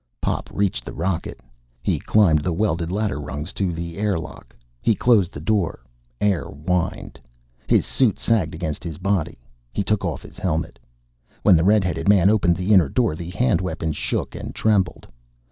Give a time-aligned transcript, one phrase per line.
[0.19, 1.39] Pop reached the rocket.
[1.83, 4.55] He climbed the welded ladder rungs to the air lock.
[4.81, 5.83] He closed the door.
[6.19, 7.19] Air whined.
[7.67, 9.37] His suit sagged against his body.
[9.71, 10.79] He took off his helmet.
[11.43, 15.07] When the red headed man opened the inner door, the hand weapon shook and trembled.